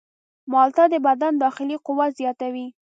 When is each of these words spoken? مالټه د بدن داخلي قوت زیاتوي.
مالټه 0.51 0.83
د 0.93 0.95
بدن 1.07 1.33
داخلي 1.45 1.77
قوت 1.85 2.11
زیاتوي. 2.19 2.67